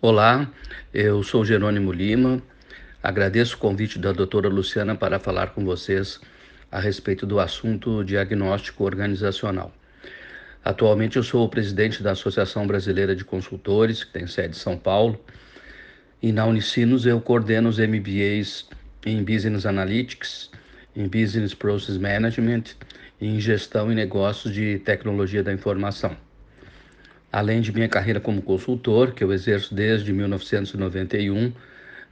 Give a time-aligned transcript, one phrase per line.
[0.00, 0.50] Olá,
[0.92, 2.42] eu sou Jerônimo Lima.
[3.02, 6.20] Agradeço o convite da doutora Luciana para falar com vocês
[6.70, 9.72] a respeito do assunto diagnóstico organizacional.
[10.62, 14.76] Atualmente eu sou o presidente da Associação Brasileira de Consultores, que tem sede em São
[14.76, 15.18] Paulo,
[16.20, 18.68] e na Unicinos eu coordeno os MBAs
[19.06, 20.50] em Business Analytics,
[20.94, 22.64] em Business Process Management
[23.20, 26.23] e em Gestão e Negócios de Tecnologia da Informação.
[27.34, 31.52] Além de minha carreira como consultor, que eu exerço desde 1991,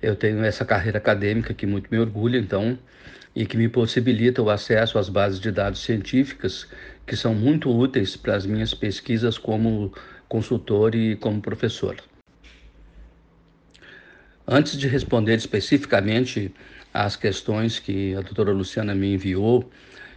[0.02, 2.76] eu tenho essa carreira acadêmica que muito me orgulha, então,
[3.32, 6.66] e que me possibilita o acesso às bases de dados científicas,
[7.06, 9.94] que são muito úteis para as minhas pesquisas como
[10.28, 11.94] consultor e como professor.
[14.44, 16.52] Antes de responder especificamente
[16.92, 19.70] às questões que a doutora Luciana me enviou,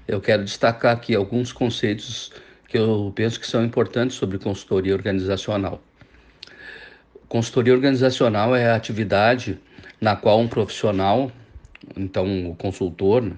[0.07, 2.31] eu quero destacar aqui alguns conceitos
[2.75, 5.81] que eu penso que são importantes sobre consultoria organizacional.
[7.29, 9.57] Consultoria organizacional é a atividade
[10.01, 11.31] na qual um profissional,
[11.95, 13.31] então o consultor, né,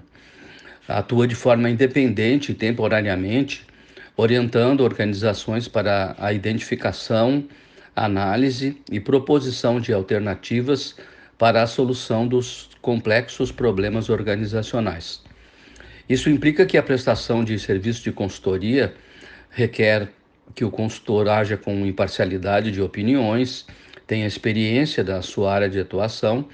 [0.88, 3.64] atua de forma independente e temporariamente,
[4.16, 7.44] orientando organizações para a identificação,
[7.94, 10.96] análise e proposição de alternativas
[11.38, 15.22] para a solução dos complexos problemas organizacionais.
[16.08, 18.96] Isso implica que a prestação de serviço de consultoria
[19.50, 20.08] requer
[20.54, 23.66] que o consultor haja com imparcialidade de opiniões,
[24.06, 26.48] tenha experiência da sua área de atuação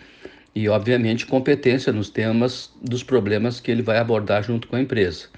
[0.55, 5.29] e, obviamente, competência nos temas dos problemas que ele vai abordar junto com a empresa.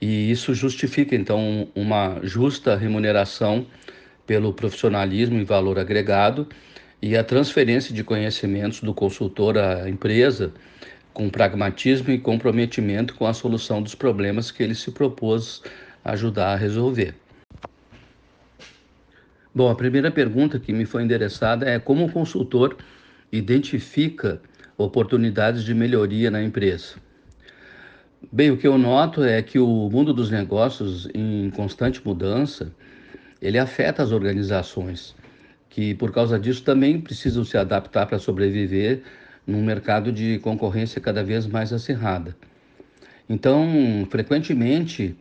[0.00, 3.66] E isso justifica, então, uma justa remuneração
[4.26, 6.46] pelo profissionalismo e valor agregado
[7.00, 10.52] e a transferência de conhecimentos do consultor à empresa
[11.12, 15.62] com pragmatismo e comprometimento com a solução dos problemas que ele se propôs
[16.12, 17.14] ajudar a resolver.
[19.54, 22.76] Bom, a primeira pergunta que me foi endereçada é como o consultor
[23.32, 24.40] identifica
[24.76, 26.94] oportunidades de melhoria na empresa.
[28.30, 32.72] Bem, o que eu noto é que o mundo dos negócios em constante mudança,
[33.40, 35.14] ele afeta as organizações,
[35.68, 39.02] que por causa disso também precisam se adaptar para sobreviver
[39.46, 42.36] num mercado de concorrência cada vez mais acirrada.
[43.28, 45.16] Então, frequentemente,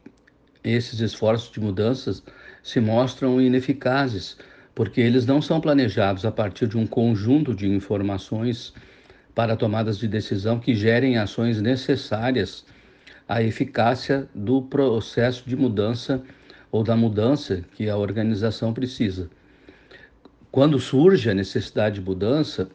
[0.63, 2.23] esses esforços de mudanças
[2.63, 4.37] se mostram ineficazes,
[4.75, 8.73] porque eles não são planejados a partir de um conjunto de informações
[9.33, 12.65] para tomadas de decisão que gerem ações necessárias
[13.27, 16.23] à eficácia do processo de mudança
[16.71, 19.29] ou da mudança que a organização precisa.
[20.51, 22.67] Quando surge a necessidade de mudança,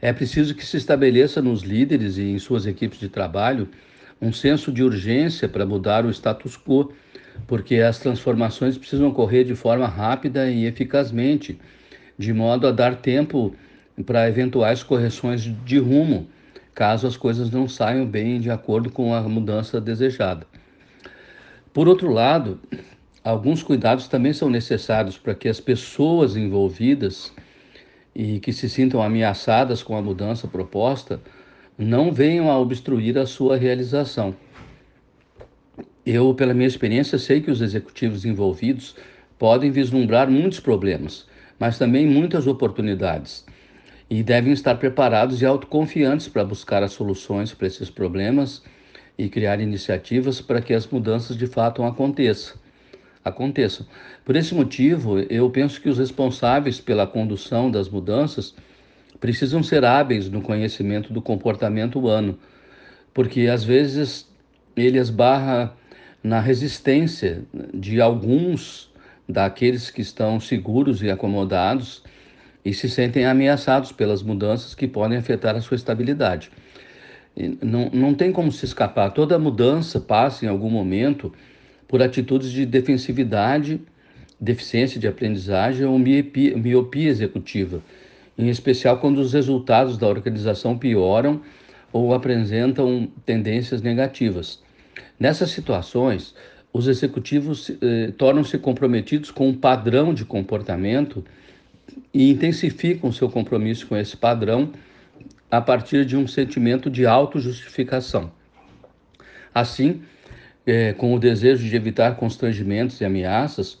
[0.00, 3.68] é preciso que se estabeleça nos líderes e em suas equipes de trabalho
[4.20, 6.92] um senso de urgência para mudar o status quo
[7.46, 11.58] porque as transformações precisam ocorrer de forma rápida e eficazmente,
[12.18, 13.54] de modo a dar tempo
[14.04, 16.28] para eventuais correções de rumo,
[16.74, 20.46] caso as coisas não saiam bem de acordo com a mudança desejada.
[21.72, 22.60] Por outro lado,
[23.22, 27.32] alguns cuidados também são necessários para que as pessoas envolvidas
[28.14, 31.20] e que se sintam ameaçadas com a mudança proposta
[31.78, 34.34] não venham a obstruir a sua realização.
[36.04, 38.96] Eu, pela minha experiência, sei que os executivos envolvidos
[39.38, 41.24] podem vislumbrar muitos problemas,
[41.56, 43.46] mas também muitas oportunidades.
[44.10, 48.60] E devem estar preparados e autoconfiantes para buscar as soluções para esses problemas
[49.16, 52.56] e criar iniciativas para que as mudanças de fato aconteçam.
[53.24, 53.86] aconteçam.
[54.24, 58.52] Por esse motivo, eu penso que os responsáveis pela condução das mudanças
[59.20, 62.38] precisam ser hábeis no conhecimento do comportamento humano,
[63.12, 64.28] porque às vezes
[64.76, 65.74] ele esbarra
[66.22, 68.90] na resistência de alguns
[69.28, 72.02] daqueles que estão seguros e acomodados
[72.64, 76.50] e se sentem ameaçados pelas mudanças que podem afetar a sua estabilidade.
[77.62, 79.12] Não, não tem como se escapar.
[79.12, 81.32] Toda mudança passa em algum momento
[81.86, 83.80] por atitudes de defensividade,
[84.40, 87.82] deficiência de aprendizagem ou miopia, miopia executiva,
[88.38, 91.42] em especial quando os resultados da organização pioram
[91.92, 94.62] ou apresentam tendências negativas.
[95.18, 96.34] Nessas situações,
[96.72, 101.24] os executivos eh, tornam-se comprometidos com um padrão de comportamento
[102.14, 104.70] e intensificam seu compromisso com esse padrão
[105.50, 108.30] a partir de um sentimento de autojustificação.
[109.52, 110.02] Assim,
[110.66, 113.78] eh, com o desejo de evitar constrangimentos e ameaças,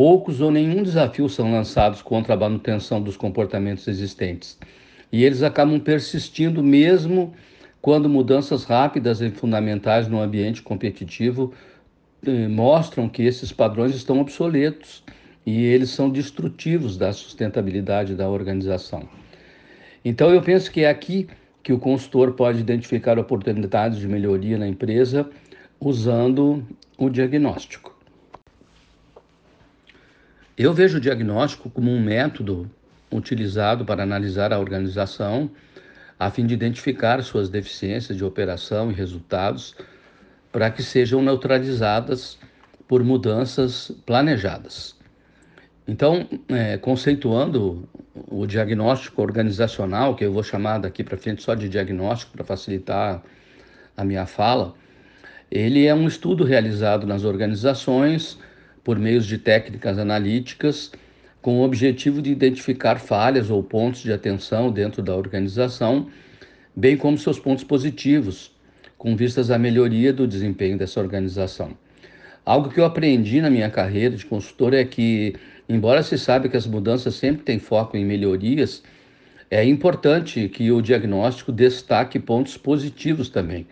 [0.00, 4.56] poucos ou nenhum desafio são lançados contra a manutenção dos comportamentos existentes.
[5.12, 7.34] E eles acabam persistindo mesmo
[7.82, 11.52] quando mudanças rápidas e fundamentais no ambiente competitivo
[12.26, 15.04] eh, mostram que esses padrões estão obsoletos
[15.44, 19.06] e eles são destrutivos da sustentabilidade da organização.
[20.02, 21.28] Então, eu penso que é aqui
[21.62, 25.28] que o consultor pode identificar oportunidades de melhoria na empresa
[25.78, 26.66] usando
[26.96, 27.99] o diagnóstico.
[30.62, 32.70] Eu vejo o diagnóstico como um método
[33.10, 35.50] utilizado para analisar a organização
[36.18, 39.74] a fim de identificar suas deficiências de operação e resultados
[40.52, 42.38] para que sejam neutralizadas
[42.86, 44.94] por mudanças planejadas.
[45.88, 47.88] Então, é, conceituando
[48.28, 53.22] o diagnóstico organizacional, que eu vou chamar daqui para frente só de diagnóstico para facilitar
[53.96, 54.74] a minha fala,
[55.50, 58.38] ele é um estudo realizado nas organizações
[58.82, 60.92] por meios de técnicas analíticas
[61.42, 66.08] com o objetivo de identificar falhas ou pontos de atenção dentro da organização,
[66.76, 68.54] bem como seus pontos positivos,
[68.98, 71.76] com vistas à melhoria do desempenho dessa organização.
[72.44, 75.34] Algo que eu aprendi na minha carreira de consultor é que,
[75.68, 78.82] embora se saiba que as mudanças sempre têm foco em melhorias,
[79.50, 83.66] é importante que o diagnóstico destaque pontos positivos também,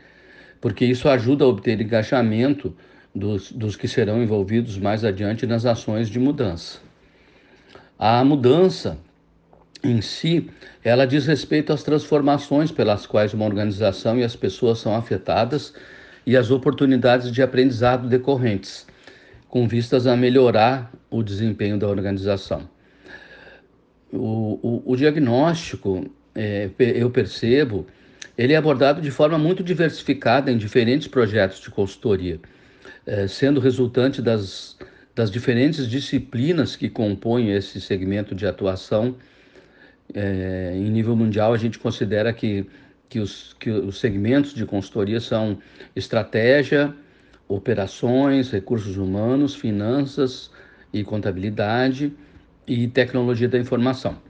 [0.61, 2.75] porque isso ajuda a obter engajamento
[3.19, 6.79] dos, dos que serão envolvidos mais adiante nas ações de mudança.
[7.99, 8.97] A mudança
[9.83, 10.49] em si,
[10.83, 15.75] ela diz respeito às transformações pelas quais uma organização e as pessoas são afetadas
[16.27, 18.87] e as oportunidades de aprendizado decorrentes,
[19.49, 22.69] com vistas a melhorar o desempenho da organização.
[24.13, 27.87] O, o, o diagnóstico, é, eu percebo,
[28.37, 32.41] ele é abordado de forma muito diversificada em diferentes projetos de consultoria,
[33.29, 34.77] sendo resultante das
[35.19, 39.17] das diferentes disciplinas que compõem esse segmento de atuação.
[40.15, 42.65] É, em nível mundial, a gente considera que,
[43.09, 45.59] que, os, que os segmentos de consultoria são
[45.97, 46.95] estratégia,
[47.49, 50.53] operações, recursos humanos, finanças
[50.93, 52.13] e contabilidade
[52.65, 54.23] e tecnologia da informação.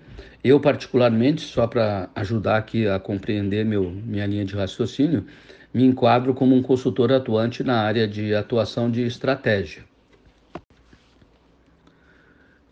[0.42, 5.26] Eu, particularmente, só para ajudar aqui a compreender meu, minha linha de raciocínio,
[5.73, 9.85] me enquadro como um consultor atuante na área de atuação de estratégia.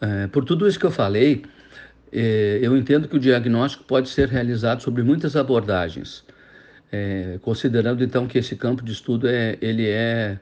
[0.01, 1.45] É, por tudo isso que eu falei,
[2.13, 6.25] é, eu entendo que o diagnóstico pode ser realizado sobre muitas abordagens,
[6.93, 10.39] é, considerando então que esse campo de estudo é, ele é,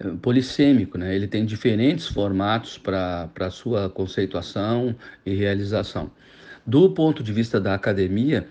[0.00, 1.14] é polissêmico, né?
[1.14, 4.94] ele tem diferentes formatos para a sua conceituação
[5.24, 6.10] e realização.
[6.66, 8.46] Do ponto de vista da academia,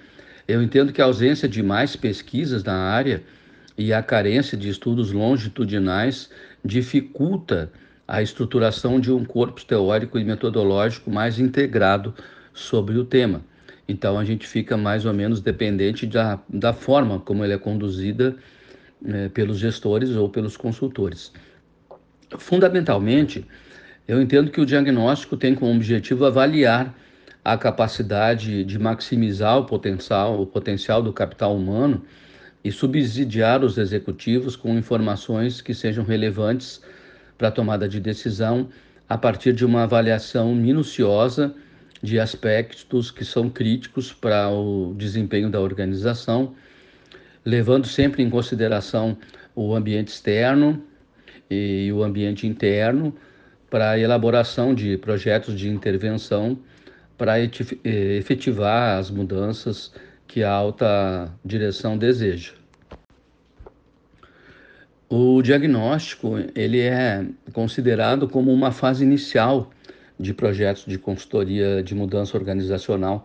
[0.48, 3.24] eu entendo que a ausência de mais pesquisas na área
[3.78, 6.30] e a carência de estudos longitudinais
[6.64, 7.72] dificulta
[8.08, 12.14] a estruturação de um corpo teórico e metodológico mais integrado
[12.54, 13.42] sobre o tema.
[13.88, 18.36] Então, a gente fica mais ou menos dependente da, da forma como ele é conduzida
[19.06, 21.32] é, pelos gestores ou pelos consultores.
[22.38, 23.46] Fundamentalmente,
[24.08, 26.94] eu entendo que o diagnóstico tem como objetivo avaliar
[27.48, 32.04] a capacidade de maximizar o potencial, o potencial do capital humano
[32.62, 36.82] e subsidiar os executivos com informações que sejam relevantes
[37.38, 38.68] para a tomada de decisão
[39.08, 41.56] a partir de uma avaliação minuciosa
[42.04, 46.54] de aspectos que são críticos para o desempenho da organização,
[47.46, 49.18] levando sempre em consideração
[49.56, 50.84] o ambiente externo
[51.50, 53.16] e o ambiente interno
[53.70, 56.60] para a elaboração de projetos de intervenção
[57.18, 59.92] para efetivar as mudanças
[60.28, 62.54] que a alta direção deseja.
[65.10, 69.72] O diagnóstico ele é considerado como uma fase inicial
[70.20, 73.24] de projetos de consultoria de mudança organizacional,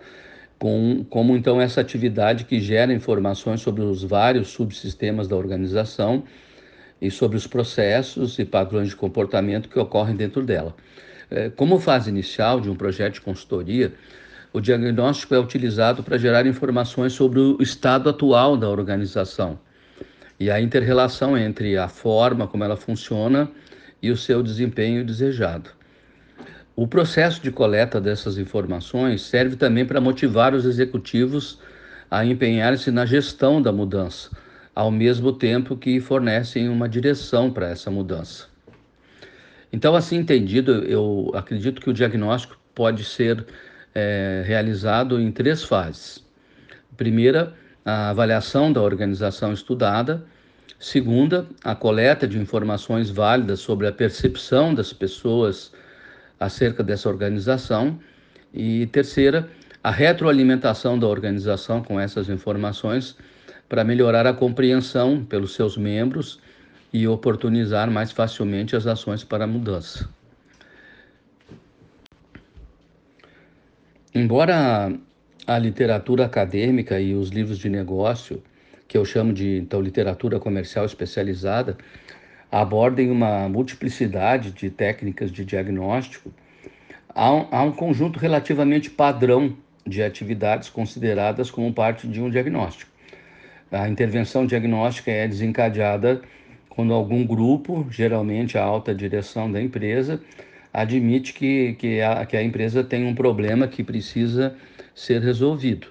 [0.59, 6.23] com, como então essa atividade que gera informações sobre os vários subsistemas da organização
[7.01, 10.77] e sobre os processos e padrões de comportamento que ocorrem dentro dela.
[11.35, 13.95] É, como fase inicial de um projeto de consultoria,
[14.53, 19.59] o diagnóstico é utilizado para gerar informações sobre o estado atual da organização
[20.39, 23.51] e a interrelação entre a forma como ela funciona
[24.03, 25.71] e o seu desempenho desejado.
[26.77, 31.59] O processo de coleta dessas informações serve também para motivar os executivos
[32.11, 34.29] a empenhar-se na gestão da mudança,
[34.75, 38.52] ao mesmo tempo que fornecem uma direção para essa mudança.
[39.73, 43.47] Então, assim entendido, eu acredito que o diagnóstico pode ser
[43.95, 46.23] é, realizado em três fases.
[46.97, 50.25] Primeira, a avaliação da organização estudada.
[50.79, 55.73] Segunda, a coleta de informações válidas sobre a percepção das pessoas
[56.39, 57.99] acerca dessa organização.
[58.53, 59.49] E terceira,
[59.83, 63.17] a retroalimentação da organização com essas informações
[63.69, 66.39] para melhorar a compreensão pelos seus membros
[66.93, 70.09] e oportunizar mais facilmente as ações para a mudança.
[74.15, 74.93] embora
[75.47, 78.43] a literatura acadêmica e os livros de negócio,
[78.87, 81.77] que eu chamo de então literatura comercial especializada,
[82.51, 86.31] abordem uma multiplicidade de técnicas de diagnóstico,
[87.09, 89.57] há um, há um conjunto relativamente padrão
[89.87, 92.91] de atividades consideradas como parte de um diagnóstico.
[93.71, 96.21] A intervenção diagnóstica é desencadeada
[96.75, 100.21] quando algum grupo, geralmente a alta direção da empresa,
[100.73, 104.57] admite que, que, a, que a empresa tem um problema que precisa
[104.95, 105.89] ser resolvido.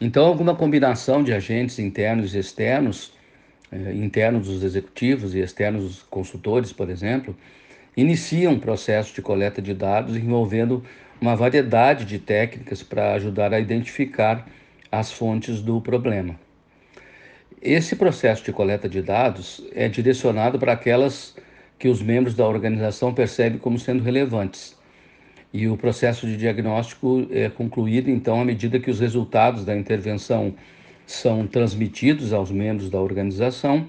[0.00, 3.12] Então, alguma combinação de agentes internos e externos,
[3.70, 7.36] eh, internos dos executivos e externos dos consultores, por exemplo,
[7.96, 10.82] inicia um processo de coleta de dados envolvendo
[11.20, 14.44] uma variedade de técnicas para ajudar a identificar
[14.90, 16.43] as fontes do problema.
[17.64, 21.34] Esse processo de coleta de dados é direcionado para aquelas
[21.78, 24.76] que os membros da organização percebem como sendo relevantes.
[25.50, 30.54] E o processo de diagnóstico é concluído, então, à medida que os resultados da intervenção
[31.06, 33.86] são transmitidos aos membros da organização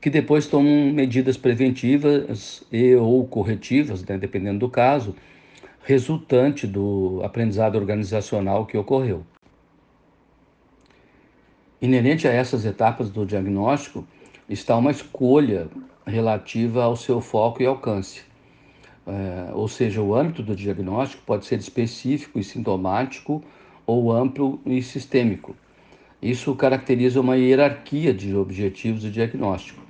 [0.00, 5.14] que depois tomam medidas preventivas e ou corretivas, né, dependendo do caso,
[5.84, 9.24] resultante do aprendizado organizacional que ocorreu.
[11.82, 14.06] Inerente a essas etapas do diagnóstico
[14.48, 15.66] está uma escolha
[16.06, 18.22] relativa ao seu foco e alcance.
[19.04, 23.42] É, ou seja, o âmbito do diagnóstico pode ser específico e sintomático
[23.84, 25.56] ou amplo e sistêmico.
[26.22, 29.82] Isso caracteriza uma hierarquia de objetivos de diagnóstico.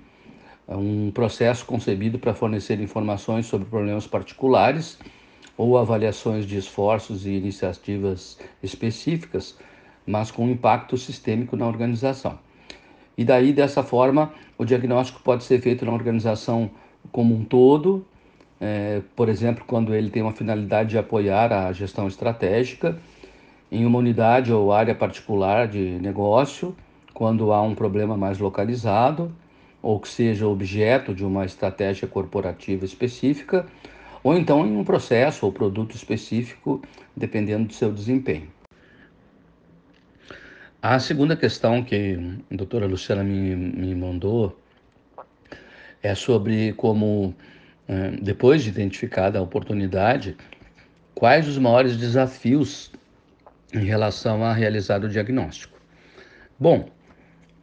[0.66, 4.98] É um processo concebido para fornecer informações sobre problemas particulares
[5.58, 9.58] ou avaliações de esforços e iniciativas específicas,
[10.06, 12.38] mas com impacto sistêmico na organização.
[13.16, 16.70] E daí, dessa forma, o diagnóstico pode ser feito na organização
[17.10, 18.04] como um todo,
[18.60, 22.98] é, por exemplo, quando ele tem uma finalidade de apoiar a gestão estratégica,
[23.70, 26.74] em uma unidade ou área particular de negócio,
[27.12, 29.32] quando há um problema mais localizado,
[29.82, 33.66] ou que seja objeto de uma estratégia corporativa específica,
[34.22, 36.80] ou então em um processo ou produto específico,
[37.16, 38.48] dependendo do seu desempenho.
[40.82, 42.18] A segunda questão que
[42.50, 44.58] a doutora Luciana me, me mandou
[46.02, 47.32] é sobre como,
[47.86, 50.36] é, depois de identificada a oportunidade,
[51.14, 52.90] quais os maiores desafios
[53.72, 55.78] em relação a realizar o diagnóstico.
[56.58, 56.88] Bom,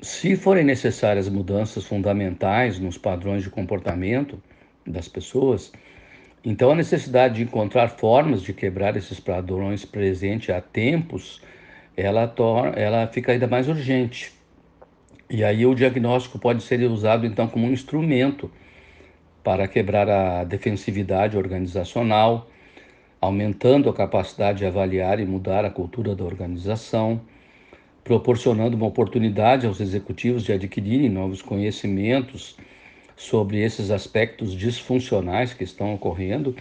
[0.02, 4.42] se forem necessárias mudanças fundamentais nos padrões de comportamento
[4.88, 5.74] das pessoas,
[6.42, 11.42] então a necessidade de encontrar formas de quebrar esses padrões presentes há tempos,
[12.00, 14.32] ela, torna, ela fica ainda mais urgente.
[15.30, 18.50] E aí o diagnóstico pode ser usado então como um instrumento
[19.44, 22.50] para quebrar a defensividade organizacional,
[23.22, 27.22] aumentando a capacidade de avaliar e mudar a cultura da organização,
[28.04, 32.58] proporcionando uma oportunidade aos executivos de adquirirem novos conhecimentos
[33.16, 36.56] sobre esses aspectos disfuncionais que estão ocorrendo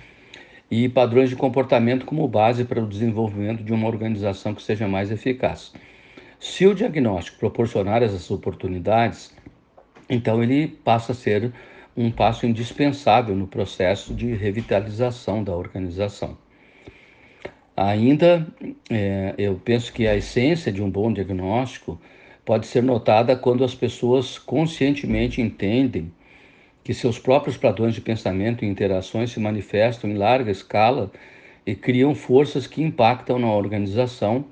[0.70, 5.10] e padrões de comportamento como base para o desenvolvimento de uma organização que seja mais
[5.10, 5.72] eficaz.
[6.38, 9.34] Se o diagnóstico proporcionar essas oportunidades,
[10.08, 11.52] então ele passa a ser
[11.96, 16.38] um passo indispensável no processo de revitalização da organização.
[17.76, 18.46] Ainda,
[18.90, 22.00] é, eu penso que a essência de um bom diagnóstico
[22.44, 26.12] pode ser notada quando as pessoas conscientemente entendem
[26.88, 31.12] que seus próprios padrões de pensamento e interações se manifestam em larga escala
[31.66, 34.46] e criam forças que impactam na organização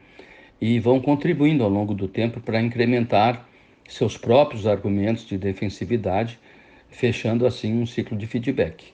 [0.60, 3.48] e vão contribuindo ao longo do tempo para incrementar
[3.88, 6.38] seus próprios argumentos de defensividade,
[6.90, 8.92] fechando assim um ciclo de feedback.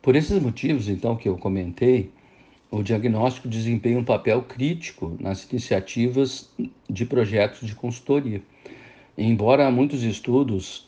[0.00, 2.10] Por esses motivos, então, que eu comentei,
[2.70, 6.50] o diagnóstico desempenha um papel crítico nas iniciativas
[6.88, 8.40] de projetos de consultoria.
[9.20, 10.86] Embora muitos estudos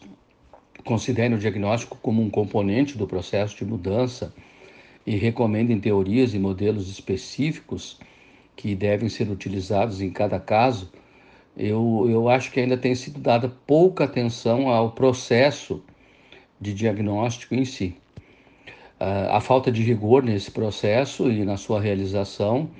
[0.84, 4.32] considerem o diagnóstico como um componente do processo de mudança
[5.04, 7.98] e recomendem teorias e modelos específicos
[8.54, 10.92] que devem ser utilizados em cada caso,
[11.56, 15.82] eu, eu acho que ainda tem sido dada pouca atenção ao processo
[16.60, 17.96] de diagnóstico em si.
[19.00, 22.70] A falta de rigor nesse processo e na sua realização,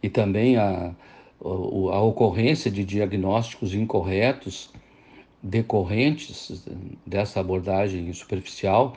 [0.00, 0.94] e também a,
[1.40, 4.72] a ocorrência de diagnósticos incorretos
[5.44, 6.66] decorrentes
[7.06, 8.96] dessa abordagem superficial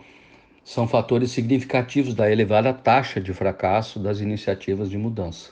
[0.64, 5.52] são fatores significativos da elevada taxa de fracasso das iniciativas de mudança.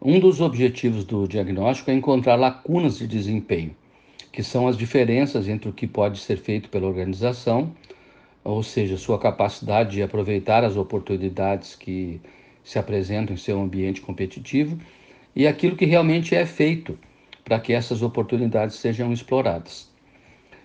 [0.00, 3.74] Um dos objetivos do diagnóstico é encontrar lacunas de desempenho,
[4.30, 7.72] que são as diferenças entre o que pode ser feito pela organização
[8.44, 12.20] ou seja, sua capacidade de aproveitar as oportunidades que,
[12.64, 14.78] se apresentam em seu ambiente competitivo
[15.34, 16.96] e aquilo que realmente é feito
[17.44, 19.90] para que essas oportunidades sejam exploradas.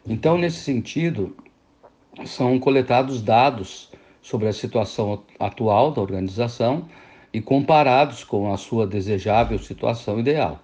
[0.06, 1.36] Então, nesse sentido,
[2.26, 3.92] são coletados dados
[4.22, 6.88] sobre a situação atual da organização
[7.34, 10.62] e comparados com a sua desejável situação ideal.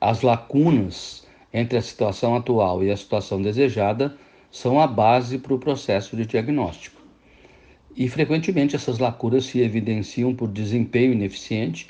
[0.00, 4.16] As lacunas entre a situação atual e a situação desejada
[4.50, 7.00] são a base para o processo de diagnóstico.
[7.94, 11.88] E frequentemente essas lacunas se evidenciam por desempenho ineficiente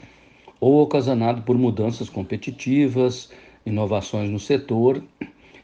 [0.60, 3.30] ou ocasionado por mudanças competitivas,
[3.64, 5.02] inovações no setor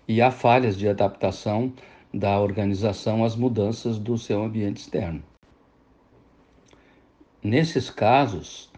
[0.07, 1.73] e há falhas de adaptação
[2.13, 5.23] da organização às mudanças do seu ambiente externo.
[7.43, 8.71] Nesses casos,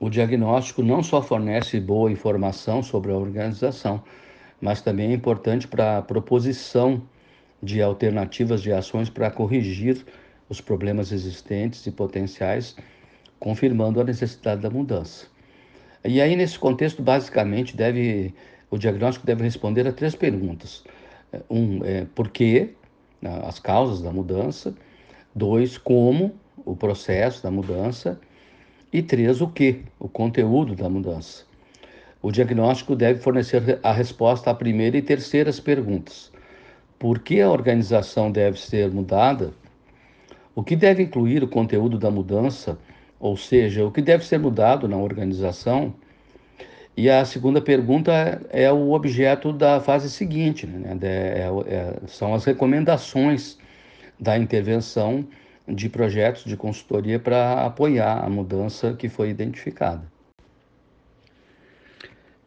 [0.00, 4.02] o diagnóstico não só fornece boa informação sobre a organização,
[4.60, 7.02] mas também é importante para a proposição
[7.62, 10.04] de alternativas de ações para corrigir
[10.48, 12.76] os problemas existentes e potenciais,
[13.38, 15.31] confirmando a necessidade da mudança.
[16.04, 18.34] E aí, nesse contexto, basicamente, deve,
[18.70, 20.82] o diagnóstico deve responder a três perguntas.
[21.48, 22.70] Um, é, por quê,
[23.20, 24.74] né, as causas da mudança.
[25.34, 28.20] Dois, como, o processo da mudança.
[28.92, 31.44] E três, o que, o conteúdo da mudança.
[32.20, 36.30] O diagnóstico deve fornecer a resposta à primeira e terceiras perguntas.
[36.98, 39.52] Por que a organização deve ser mudada?
[40.54, 42.78] O que deve incluir o conteúdo da mudança?
[43.22, 45.94] Ou seja, o que deve ser mudado na organização?
[46.96, 50.98] E a segunda pergunta é o objeto da fase seguinte, né?
[51.00, 53.56] É, é, são as recomendações
[54.18, 55.24] da intervenção
[55.68, 60.02] de projetos de consultoria para apoiar a mudança que foi identificada.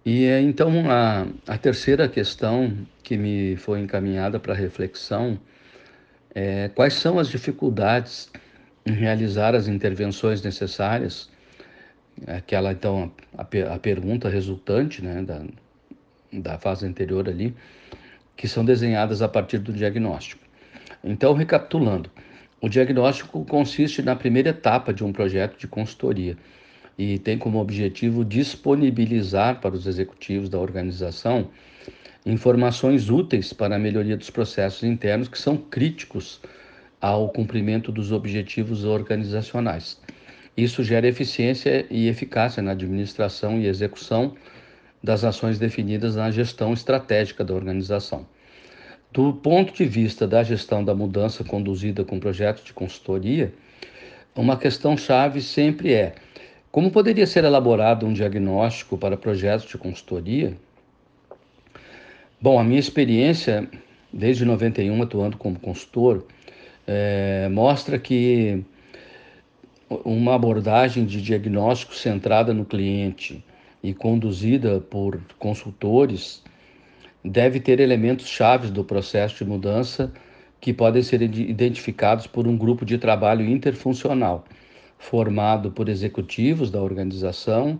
[0.05, 5.39] E então a, a terceira questão que me foi encaminhada para reflexão
[6.35, 8.29] é quais são as dificuldades
[8.85, 11.29] realizar as intervenções necessárias
[12.27, 13.41] aquela então a,
[13.73, 15.43] a pergunta resultante né, da,
[16.31, 17.55] da fase anterior ali,
[18.35, 20.43] que são desenhadas a partir do diagnóstico.
[21.03, 22.09] Então, recapitulando,
[22.61, 26.37] o diagnóstico consiste na primeira etapa de um projeto de consultoria
[26.97, 31.49] e tem como objetivo disponibilizar para os executivos da organização
[32.25, 36.41] informações úteis para a melhoria dos processos internos que são críticos
[37.05, 40.01] ao cumprimento dos objetivos organizacionais.
[40.57, 44.35] Isso gera eficiência e eficácia na administração e execução
[45.03, 48.25] das ações definidas na gestão estratégica da organização.
[49.13, 53.53] Do ponto de vista da gestão da mudança conduzida com projetos de consultoria,
[54.35, 56.15] uma questão chave sempre é
[56.71, 60.57] como poderia ser elaborado um diagnóstico para projetos de consultoria?
[62.41, 63.69] Bom, a minha experiência,
[64.11, 66.25] desde 91 atuando como consultor,
[66.87, 68.63] é, mostra que
[69.89, 73.43] uma abordagem de diagnóstico centrada no cliente
[73.83, 76.43] e conduzida por consultores
[77.23, 80.11] deve ter elementos chaves do processo de mudança
[80.59, 84.45] que podem ser identificados por um grupo de trabalho interfuncional,
[84.97, 87.79] formado por executivos da organização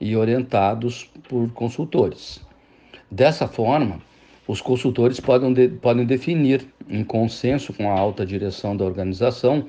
[0.00, 2.44] e orientados por consultores.
[3.10, 4.00] Dessa forma,
[4.46, 9.66] os consultores podem, de, podem definir, em consenso com a alta direção da organização,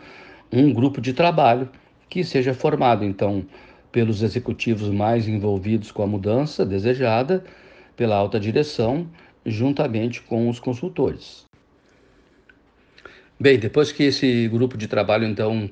[0.51, 1.69] um grupo de trabalho
[2.09, 3.45] que seja formado, então,
[3.91, 7.43] pelos executivos mais envolvidos com a mudança desejada,
[7.95, 9.07] pela alta direção,
[9.45, 11.45] juntamente com os consultores.
[13.39, 15.69] Bem, depois que esse grupo de trabalho, então,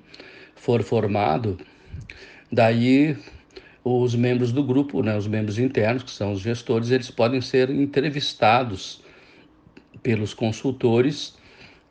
[0.55, 1.57] for formado,
[2.51, 3.15] daí
[3.87, 7.69] os membros do grupo, né, os membros internos, que são os gestores, eles podem ser
[7.69, 8.99] entrevistados
[10.01, 11.37] pelos consultores,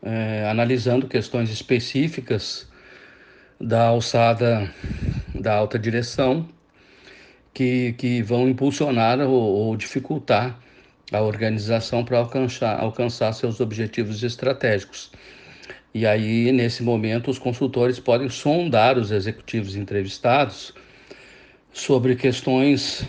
[0.02, 2.68] eh, analisando questões específicas
[3.60, 4.68] da alçada
[5.32, 6.48] da alta direção
[7.52, 10.58] que, que vão impulsionar ou, ou dificultar
[11.12, 15.12] a organização para alcançar, alcançar seus objetivos estratégicos.
[15.94, 20.74] E aí, nesse momento, os consultores podem sondar os executivos entrevistados
[21.74, 23.04] sobre questões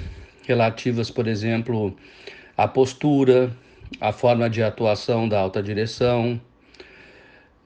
[0.45, 1.95] relativas, por exemplo,
[2.58, 3.56] à postura,
[4.01, 6.41] à forma de atuação da alta direção,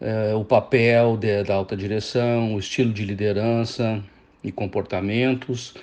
[0.02, 4.04] é, o papel de, da alta direção, o estilo de liderança
[4.44, 5.74] e comportamentos,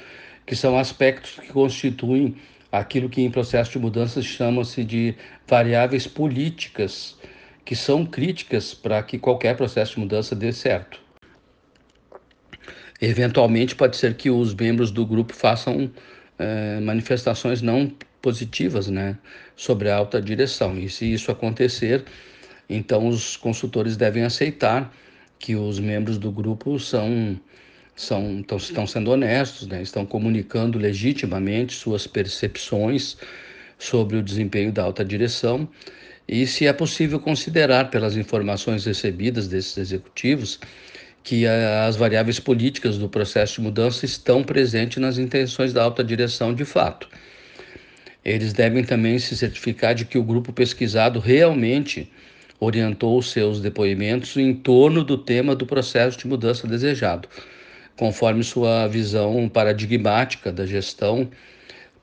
[0.45, 2.37] que são aspectos que constituem
[2.71, 5.15] aquilo que em processo de mudança chama-se de
[5.49, 7.19] variáveis políticas,
[7.65, 11.06] que são críticas para que qualquer processo de mudança dê certo.
[13.01, 15.91] Eventualmente, pode ser que os membros do grupo façam
[16.39, 19.19] é, manifestações não positivas né,
[19.55, 20.79] sobre a alta direção.
[20.79, 22.05] E se isso acontecer,
[22.69, 24.93] então, os consultores devem aceitar
[25.39, 27.39] que os membros do grupo são
[27.95, 29.81] são, estão, estão sendo honestos, né?
[29.81, 33.17] estão comunicando legitimamente suas percepções
[33.79, 35.67] sobre o desempenho da alta direção
[36.29, 40.59] e se é possível considerar, pelas informações recebidas desses executivos,
[41.27, 46.55] que as variáveis políticas do processo de mudança estão presentes nas intenções da alta direção
[46.55, 47.09] de fato.
[48.25, 52.09] Eles devem também se certificar de que o grupo pesquisado realmente
[52.61, 57.29] orientou seus depoimentos em torno do tema do processo de mudança desejado,
[57.97, 61.29] conforme sua visão paradigmática da gestão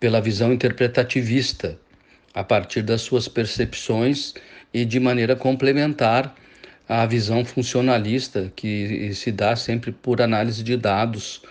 [0.01, 1.79] pela visão interpretativista,
[2.33, 4.33] a partir das suas percepções
[4.73, 6.35] e de maneira complementar
[6.87, 11.41] à visão funcionalista que se dá sempre por análise de dados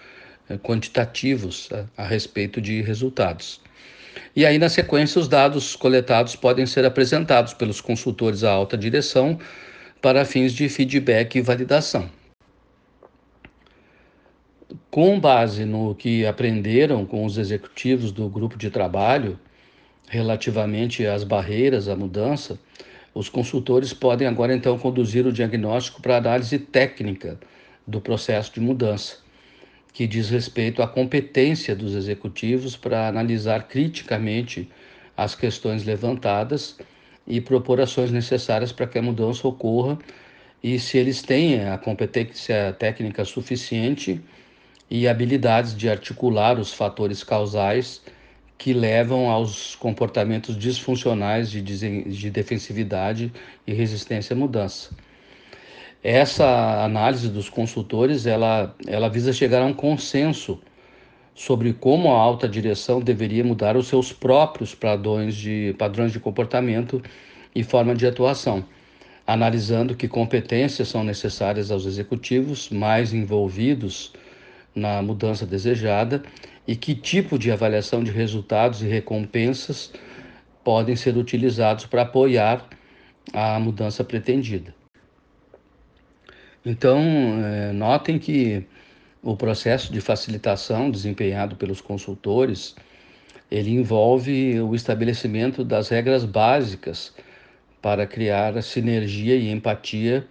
[0.49, 3.61] eh, quantitativos a, a respeito de resultados.
[4.37, 9.39] E aí, na sequência, os dados coletados podem ser apresentados pelos consultores à alta direção
[10.01, 12.11] para fins de feedback e validação.
[14.91, 19.39] Com base no que aprenderam com os executivos do grupo de trabalho
[20.09, 22.59] relativamente às barreiras à mudança,
[23.15, 27.39] os consultores podem agora então conduzir o diagnóstico para análise técnica
[27.87, 29.23] do processo de mudança
[29.93, 34.69] que diz respeito à competência dos executivos para analisar criticamente
[35.17, 36.79] as questões levantadas
[37.27, 39.99] e propor ações necessárias para que a mudança ocorra.
[40.63, 44.21] E se eles têm a competência técnica suficiente
[44.91, 48.01] e habilidades de articular os fatores causais
[48.59, 53.33] que levam aos comportamentos disfuncionais de, de defensividade
[53.67, 54.91] e resistência à mudança.
[56.03, 60.61] Essa análise dos consultores, ela, ela visa chegar a um consenso
[61.35, 67.03] sobre como a alta direção deveria mudar os seus próprios padrões de, padrões de comportamento
[67.55, 68.65] e forma de atuação,
[69.27, 74.13] analisando que competências são necessárias aos executivos mais envolvidos
[74.75, 76.23] na mudança desejada
[76.67, 79.93] e que tipo de avaliação de resultados e recompensas
[80.63, 82.69] podem ser utilizados para apoiar
[83.33, 84.75] a mudança pretendida.
[86.65, 87.01] Então,
[87.45, 88.65] é, notem que
[89.23, 92.75] o processo de facilitação desempenhado pelos consultores,
[93.51, 97.13] ele envolve o estabelecimento das regras básicas
[97.81, 100.27] para criar a sinergia e empatia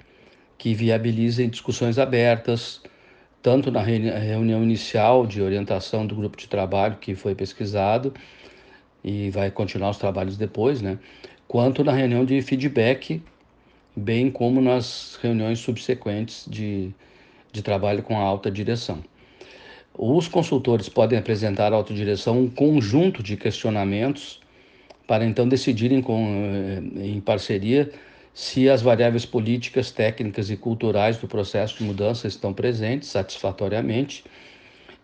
[0.57, 2.81] que viabilizem discussões abertas,
[3.41, 8.13] tanto na reunião inicial de orientação do grupo de trabalho que foi pesquisado
[9.03, 10.99] e vai continuar os trabalhos depois, né?
[11.47, 13.21] Quanto na reunião de feedback
[13.95, 16.93] bem como nas reuniões subsequentes de,
[17.51, 19.03] de trabalho com a alta direção.
[19.93, 24.39] Os consultores podem apresentar à alta direção um conjunto de questionamentos
[25.05, 26.25] para então decidirem com,
[26.97, 27.91] eh, em parceria
[28.33, 34.23] se as variáveis políticas, técnicas e culturais do processo de mudança estão presentes satisfatoriamente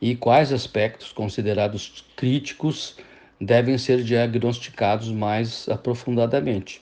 [0.02, 2.96] e quais aspectos considerados críticos
[3.40, 6.82] devem ser diagnosticados mais aprofundadamente.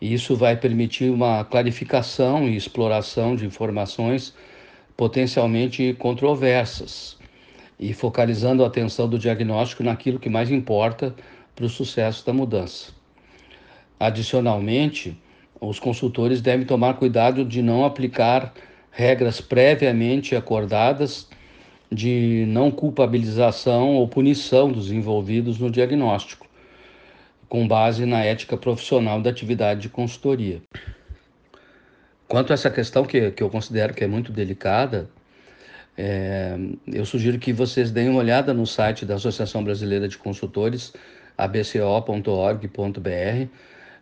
[0.00, 4.34] Isso vai permitir uma clarificação e exploração de informações
[4.96, 7.16] potencialmente controversas
[7.78, 11.14] e focalizando a atenção do diagnóstico naquilo que mais importa
[11.54, 12.92] para o sucesso da mudança.
[13.98, 15.16] Adicionalmente,
[15.68, 18.52] os consultores devem tomar cuidado de não aplicar
[18.90, 21.28] regras previamente acordadas
[21.90, 26.48] de não culpabilização ou punição dos envolvidos no diagnóstico,
[27.48, 30.60] com base na ética profissional da atividade de consultoria.
[32.26, 35.08] Quanto a essa questão que, que eu considero que é muito delicada,
[35.96, 40.92] é, eu sugiro que vocês deem uma olhada no site da Associação Brasileira de Consultores,
[41.36, 42.68] abco.org.br.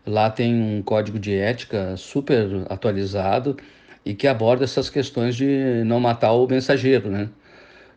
[0.07, 3.57] Lá tem um código de ética super atualizado
[4.05, 7.29] e que aborda essas questões de não matar o mensageiro, né?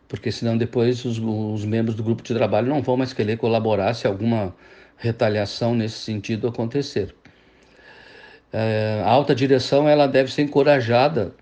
[0.07, 3.93] Porque senão depois os, os membros do grupo de trabalho não vão mais querer colaborar
[3.93, 4.53] se alguma
[4.97, 7.15] retaliação nesse sentido acontecer.
[8.51, 11.33] É, a alta direção ela deve ser encorajada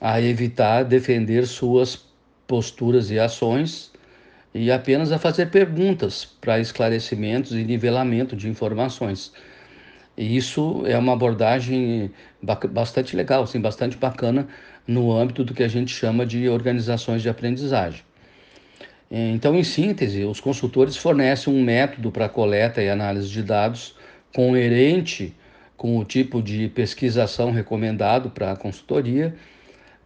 [0.00, 2.06] a evitar defender suas
[2.46, 3.92] posturas e ações
[4.54, 9.32] e apenas a fazer perguntas para esclarecimentos e nivelamento de informações.
[10.16, 12.10] E isso é uma abordagem
[12.70, 14.48] bastante legal, assim, bastante bacana
[14.86, 18.02] no âmbito do que a gente chama de organizações de aprendizagem.
[19.10, 23.94] Então, em síntese, os consultores fornecem um método para coleta e análise de dados
[24.34, 25.34] coerente
[25.76, 29.34] com o tipo de pesquisação recomendado para a consultoria,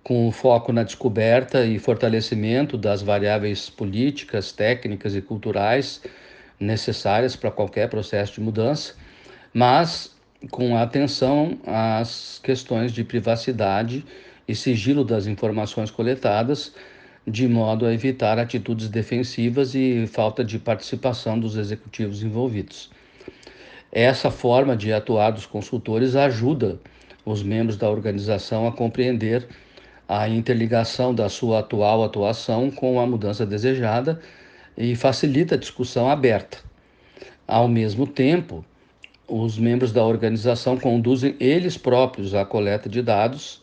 [0.03, 6.03] com foco na descoberta e fortalecimento das variáveis políticas, técnicas e culturais
[6.59, 8.95] necessárias para qualquer processo de mudança,
[9.53, 10.15] mas
[10.51, 14.05] com atenção às questões de privacidade
[14.47, 16.73] e sigilo das informações coletadas
[17.27, 22.91] de modo a evitar atitudes defensivas e falta de participação dos executivos envolvidos.
[23.93, 26.81] Essa forma de atuar dos consultores ajuda
[27.25, 29.47] os membros da organização a compreender
[30.09, 34.21] a interligação da sua atual atuação com a mudança desejada
[34.77, 36.59] e facilita a discussão aberta.
[37.47, 38.65] Ao mesmo tempo,
[39.31, 43.63] os membros da organização conduzem eles próprios a coleta de dados,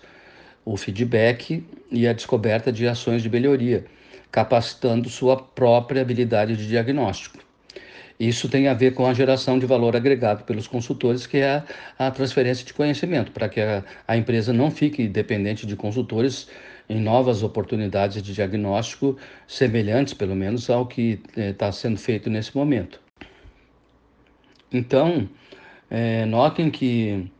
[0.63, 3.85] o feedback e a descoberta de ações de melhoria,
[4.31, 7.39] capacitando sua própria habilidade de diagnóstico.
[8.17, 11.63] Isso tem a ver com a geração de valor agregado pelos consultores, que é
[11.99, 16.47] a, transferência de conhecimento, para que a, a, empresa não fique dependente de consultores
[16.89, 22.55] em novas oportunidades de diagnóstico semelhantes, pelo menos, ao que está eh, sendo feito nesse
[22.55, 22.99] momento.
[24.71, 25.29] Então,
[25.89, 27.31] é, notem que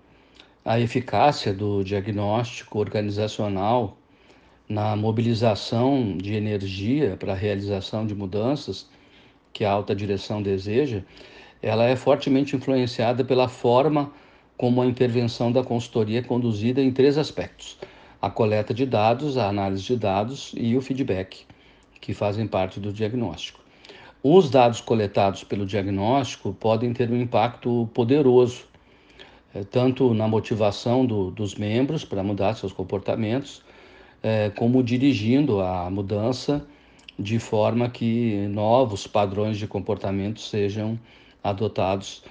[0.63, 3.97] a eficácia do diagnóstico organizacional
[4.67, 8.89] na mobilização de energia para a realização de mudanças
[9.53, 11.03] que a alta direção deseja,
[11.61, 14.11] ela é fortemente influenciada pela forma
[14.57, 17.77] como a intervenção da consultoria é conduzida em três aspectos:
[18.21, 21.45] a coleta de dados, a análise de dados e o feedback,
[22.01, 23.66] que fazem parte do diagnóstico.
[24.29, 28.65] Os dados coletados pelo diagnóstico podem ter um impacto poderoso,
[29.55, 33.63] eh, tanto na motivação do, dos membros para mudar seus comportamentos,
[34.21, 36.67] eh, como dirigindo a mudança
[37.17, 40.99] de forma que novos padrões de comportamento sejam
[41.41, 42.21] adotados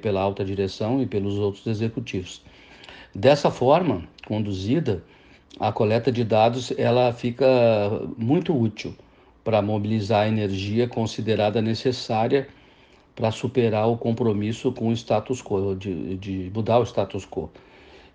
[0.00, 2.44] pela alta direção e pelos outros executivos.
[3.12, 5.02] Dessa forma, conduzida,
[5.58, 7.44] a coleta de dados ela fica
[8.16, 8.94] muito útil
[9.44, 12.48] para mobilizar a energia considerada necessária
[13.14, 17.50] para superar o compromisso com o status quo, de, de mudar o status quo.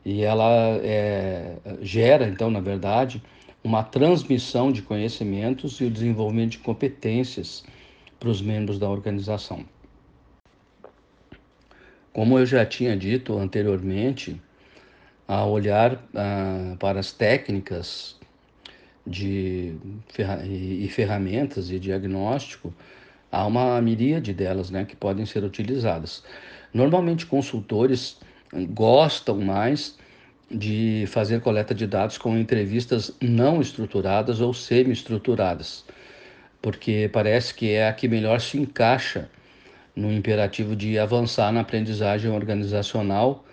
[0.06, 3.22] E ela é, gera, então, na verdade,
[3.64, 7.64] uma transmissão de conhecimentos e o desenvolvimento de competências
[8.20, 9.66] para os membros da organização.
[12.14, 14.40] Como eu já tinha dito anteriormente,
[15.28, 18.18] a olhar ah, para as técnicas
[19.06, 19.76] de
[20.48, 22.74] e ferramentas de diagnóstico,
[23.32, 26.24] há uma miríade delas né, que podem ser utilizadas.
[26.74, 28.18] Normalmente, consultores
[28.70, 29.98] gostam mais
[30.50, 35.84] de fazer coleta de dados com entrevistas não estruturadas ou semi-estruturadas,
[36.62, 39.30] porque parece que é a que melhor se encaixa
[39.96, 43.44] no imperativo de avançar na aprendizagem organizacional,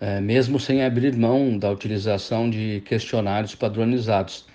[0.00, 4.46] eh, mesmo sem abrir mão da utilização de questionários padronizados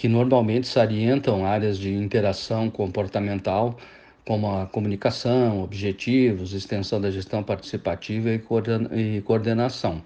[0.00, 3.78] que normalmente salientam áreas de interação comportamental,
[4.26, 10.02] como a comunicação, objetivos, extensão da gestão participativa e coordenação.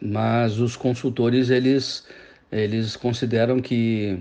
[0.00, 2.04] Mas os consultores eles
[2.50, 4.18] eles consideram que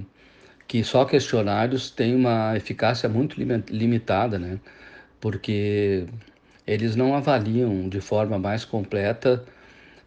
[0.68, 3.38] que só questionários têm uma eficácia muito
[3.72, 4.60] limitada, né?
[5.20, 6.06] Porque
[6.68, 9.44] eles não avaliam de forma mais completa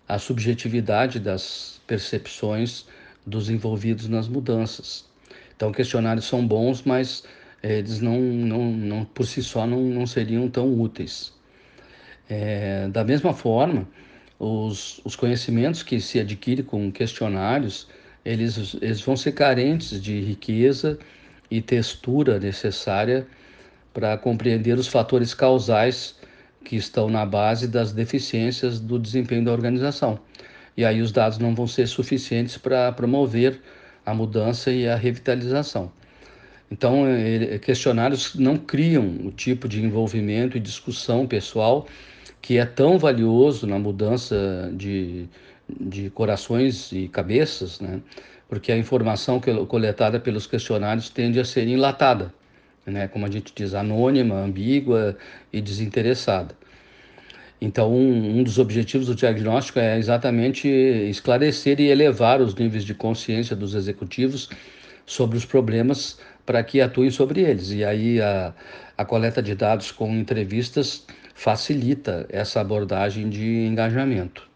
[0.07, 2.87] a subjetividade das percepções
[3.27, 5.05] dos envolvidos nas mudanças.
[5.57, 7.25] Então, questionários são bons, mas
[7.63, 11.33] eles não, não, não por si só não, não seriam tão úteis.
[12.29, 13.89] É, da mesma forma,
[14.39, 17.89] os, os conhecimentos que se adquire com questionários,
[18.25, 20.99] eles, eles vão ser carentes de riqueza
[21.51, 23.27] e textura necessária
[23.93, 26.17] para compreender os fatores causais
[26.65, 30.19] que estão na base das deficiências do desempenho da organização
[30.77, 33.61] e aí os dados não vão ser suficientes para promover
[34.05, 35.91] a mudança e a revitalização.
[36.71, 37.05] Então,
[37.63, 41.87] questionários não criam o tipo de envolvimento e discussão pessoal
[42.41, 45.29] que é tão valioso na mudança de,
[45.81, 48.01] de corações e cabeças, né?
[48.49, 52.35] porque a informação coletada pelos questionários tende a ser enlatada,
[52.85, 53.09] né?
[53.09, 55.17] como a gente diz, anônima, ambígua
[55.53, 56.55] e desinteressada.
[57.65, 62.93] Então, um, um dos objetivos do diagnóstico é exatamente esclarecer e elevar os níveis de
[62.93, 64.51] consciência dos executivos
[65.07, 67.71] sobre os problemas para que atuem sobre eles.
[67.71, 68.53] E aí a,
[68.99, 74.47] a coleta de dados com entrevistas facilita essa abordagem de engajamento.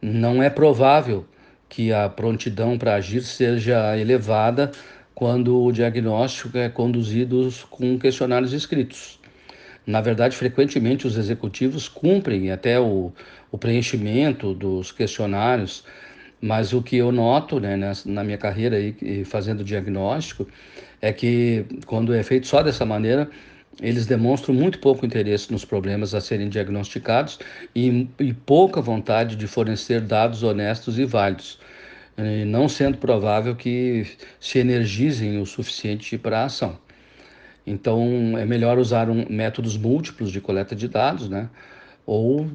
[0.00, 1.26] Não é provável
[1.68, 4.72] que a prontidão para agir seja elevada
[5.14, 9.20] quando o diagnóstico é conduzido com questionários escritos.
[9.86, 13.12] Na verdade, frequentemente os executivos cumprem até o,
[13.52, 15.84] o preenchimento dos questionários,
[16.40, 20.46] mas o que eu noto né, na minha carreira aí, fazendo diagnóstico
[21.00, 23.30] é que quando é feito só dessa maneira,
[23.80, 27.38] eles demonstram muito pouco interesse nos problemas a serem diagnosticados
[27.74, 31.58] e, e pouca vontade de fornecer dados honestos e válidos.
[32.46, 34.06] não sendo provável que
[34.40, 36.78] se energizem o suficiente para a ação.
[37.66, 41.50] Então, é melhor usar um, métodos múltiplos de coleta de dados, né?
[42.06, 42.48] Ou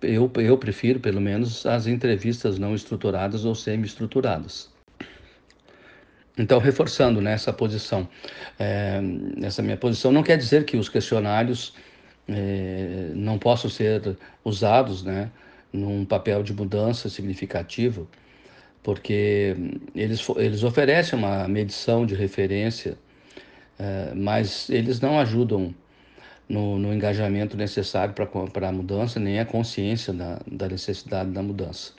[0.00, 4.70] eu, eu prefiro, pelo menos, as entrevistas não estruturadas ou semi-estruturadas.
[6.38, 8.08] Então, reforçando né, essa posição,
[8.58, 9.00] é,
[9.42, 11.74] essa minha posição não quer dizer que os questionários
[12.28, 15.32] é, não possam ser usados né,
[15.72, 18.08] num papel de mudança significativo,
[18.84, 19.56] porque
[19.96, 22.96] eles, eles oferecem uma medição de referência,
[23.78, 25.74] é, mas eles não ajudam
[26.48, 31.92] no, no engajamento necessário para a mudança, nem a consciência da, da necessidade da mudança.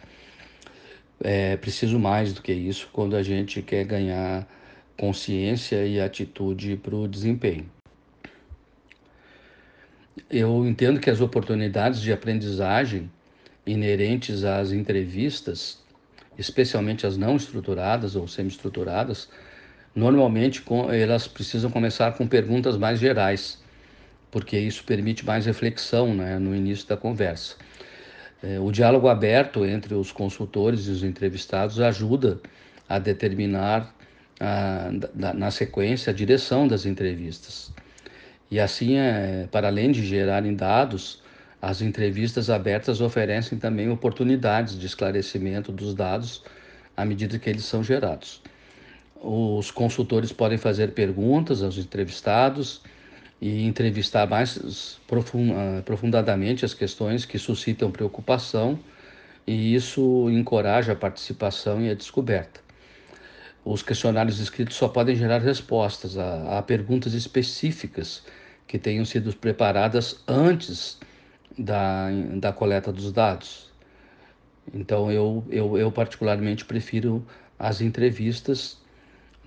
[1.22, 4.48] É preciso mais do que isso quando a gente quer ganhar
[4.98, 7.70] consciência e atitude para o desempenho.
[10.30, 13.10] Eu entendo que as oportunidades de aprendizagem
[13.66, 15.80] inerentes às entrevistas,
[16.38, 19.30] especialmente as não estruturadas ou semi-estruturadas,
[19.96, 23.62] normalmente elas precisam começar com perguntas mais gerais,
[24.32, 27.56] porque isso permite mais reflexão né, no início da conversa.
[28.42, 32.40] É, o diálogo aberto entre os consultores e os entrevistados ajuda
[32.88, 33.94] a determinar,
[34.40, 34.90] a,
[35.34, 37.72] na sequência, a direção das entrevistas.
[38.50, 41.22] E assim, é, para além de gerarem dados,
[41.62, 46.44] as entrevistas abertas oferecem também oportunidades de esclarecimento dos dados
[46.96, 48.42] à medida que eles são gerados.
[49.22, 52.82] Os consultores podem fazer perguntas aos entrevistados
[53.42, 58.80] e entrevistar mais ah, aprofundadamente as questões que suscitam preocupação,
[59.46, 62.62] e isso encoraja a participação e a descoberta.
[63.66, 68.24] Os questionários escritos só podem gerar respostas a, a perguntas específicas
[68.66, 70.98] que tenham sido preparadas antes
[71.58, 73.70] da, da coleta dos dados.
[74.74, 77.26] Então, eu, eu, eu particularmente prefiro
[77.58, 78.79] as entrevistas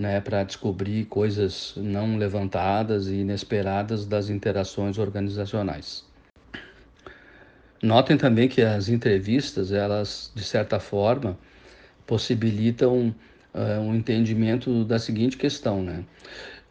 [0.02, 6.04] né, para descobrir coisas não levantadas e inesperadas das interações organizacionais.
[7.80, 11.38] Notem também que as entrevistas, elas, de certa forma,
[12.04, 13.14] possibilitam
[13.54, 16.04] uh, um entendimento da seguinte questão, né?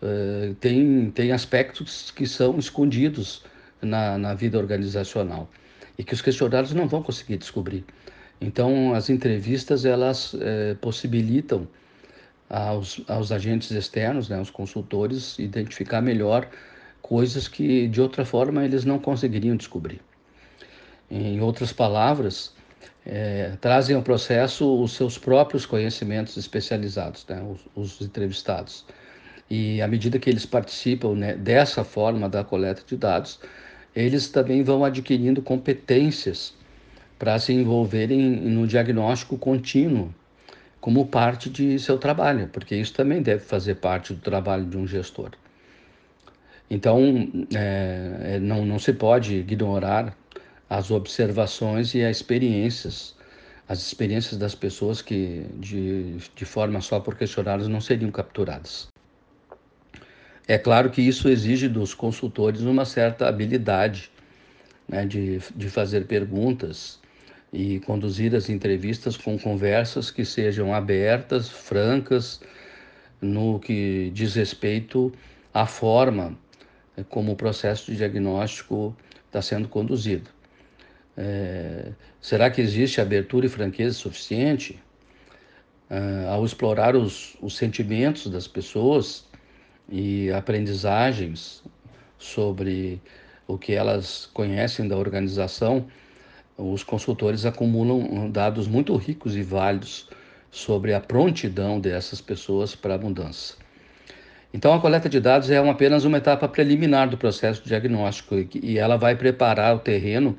[0.01, 3.43] Uh, tem, tem aspectos que são escondidos
[3.81, 5.49] na, na vida organizacional
[5.97, 7.85] e que os questionários não vão conseguir descobrir.
[8.41, 10.39] Então, as entrevistas, elas uh,
[10.81, 11.67] possibilitam
[12.51, 16.49] aos, aos agentes externos, né, aos consultores, identificar melhor
[17.01, 20.01] coisas que de outra forma eles não conseguiriam descobrir.
[21.09, 22.53] Em outras palavras,
[23.05, 28.85] é, trazem ao processo os seus próprios conhecimentos especializados, né, os, os entrevistados.
[29.49, 33.39] E à medida que eles participam né, dessa forma da coleta de dados,
[33.95, 36.53] eles também vão adquirindo competências
[37.17, 40.13] para se envolverem no diagnóstico contínuo
[40.81, 44.87] como parte de seu trabalho, porque isso também deve fazer parte do trabalho de um
[44.87, 45.29] gestor.
[46.69, 50.17] Então, é, é, não, não se pode ignorar
[50.67, 53.15] as observações e as experiências,
[53.69, 58.87] as experiências das pessoas que, de, de forma só por questionários, não seriam capturadas.
[60.47, 64.09] É claro que isso exige dos consultores uma certa habilidade
[64.87, 67.00] né, de, de fazer perguntas
[67.51, 72.41] e conduzir as entrevistas com conversas que sejam abertas, francas,
[73.21, 75.11] no que diz respeito
[75.53, 76.37] à forma
[76.97, 78.95] eh, como o processo de diagnóstico
[79.27, 80.29] está sendo conduzido.
[81.15, 84.79] É, será que existe abertura e franqueza suficiente?
[85.89, 89.25] É, ao explorar os, os sentimentos das pessoas
[89.89, 91.61] e aprendizagens
[92.17, 93.01] sobre
[93.45, 95.85] o que elas conhecem da organização,
[96.57, 100.07] os consultores acumulam dados muito ricos e válidos
[100.51, 103.55] sobre a prontidão dessas pessoas para a mudança.
[104.53, 108.77] Então, a coleta de dados é uma, apenas uma etapa preliminar do processo diagnóstico e
[108.77, 110.37] ela vai preparar o terreno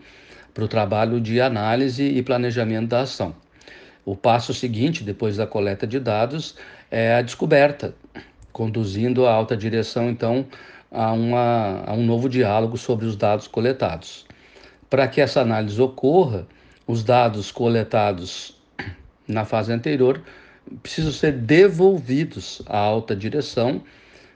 [0.53, 3.34] para o trabalho de análise e planejamento da ação.
[4.05, 6.57] O passo seguinte, depois da coleta de dados,
[6.91, 7.95] é a descoberta,
[8.53, 10.47] conduzindo a alta direção, então,
[10.91, 14.26] a, uma, a um novo diálogo sobre os dados coletados.
[14.93, 16.47] Para que essa análise ocorra,
[16.86, 18.55] os dados coletados
[19.26, 20.22] na fase anterior
[20.82, 23.82] precisam ser devolvidos à alta direção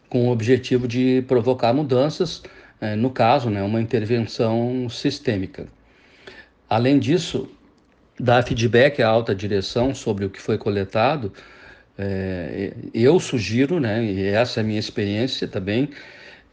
[0.09, 2.43] com o objetivo de provocar mudanças,
[2.81, 5.67] eh, no caso, né, uma intervenção sistêmica.
[6.71, 7.51] Além disso,
[8.19, 11.35] dar feedback à alta direção sobre o que foi coletado,
[11.99, 15.91] é, eu sugiro, né, e essa é a minha experiência também,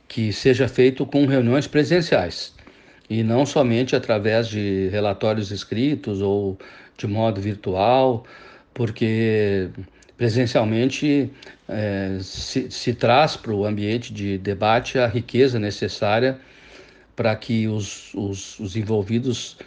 [0.10, 2.54] que seja feito com reuniões presenciais
[3.10, 6.58] e não somente através de relatórios escritos ou
[6.98, 8.26] de modo virtual,
[8.74, 9.70] porque
[10.18, 11.32] presencialmente
[11.68, 16.40] é, se, se traz para o ambiente de debate a riqueza necessária
[17.16, 19.58] para que os, os, os envolvidos,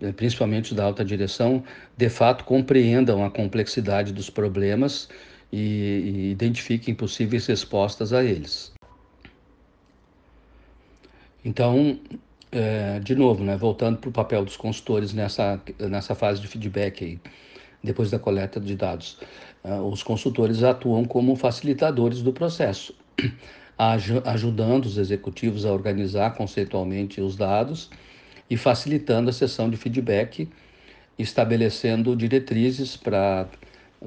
[0.00, 1.62] eh, principalmente da alta direção,
[1.96, 5.08] de fato compreendam a complexidade dos problemas
[5.52, 8.72] e, e identifiquem possíveis respostas a eles.
[11.44, 11.98] Então,
[12.54, 17.04] é, de novo, né, voltando para o papel dos consultores nessa, nessa fase de feedback
[17.04, 17.20] aí,
[17.82, 19.18] depois da coleta de dados,
[19.62, 22.94] é, os consultores atuam como facilitadores do processo
[24.24, 27.90] ajudando os executivos a organizar conceitualmente os dados
[28.48, 30.48] e facilitando a sessão de feedback,
[31.18, 33.48] estabelecendo diretrizes para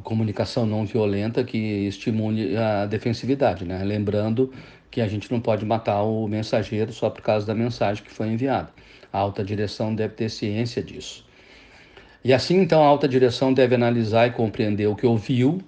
[0.03, 3.83] comunicação não violenta que estimule a defensividade, né?
[3.83, 4.53] Lembrando
[4.89, 8.27] que a gente não pode matar o mensageiro só por causa da mensagem que foi
[8.27, 8.69] enviada.
[9.11, 11.25] A alta direção deve ter ciência disso.
[12.23, 15.61] E assim, então, a alta direção deve analisar e compreender o que ouviu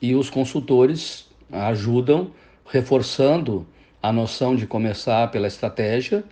[0.00, 2.30] e os consultores ajudam
[2.66, 3.66] reforçando
[4.02, 6.22] a noção de começar pela estratégia,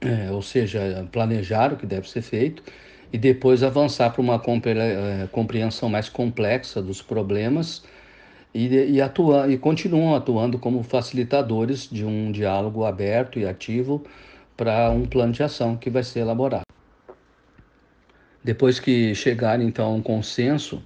[0.00, 2.62] é, ou seja, planejar o que deve ser feito,
[3.12, 7.84] e depois avançar para uma é, compreensão mais complexa dos problemas
[8.54, 14.04] e, e, atua, e continuam atuando como facilitadores de um diálogo aberto e ativo
[14.56, 16.64] para um plano de ação que vai ser elaborado.
[18.42, 20.82] Depois que chegar então a um consenso